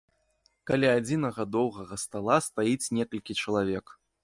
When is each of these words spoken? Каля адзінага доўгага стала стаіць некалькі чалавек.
Каля 0.71 0.89
адзінага 1.01 1.41
доўгага 1.57 1.95
стала 2.05 2.39
стаіць 2.47 2.91
некалькі 2.99 3.39
чалавек. 3.45 3.97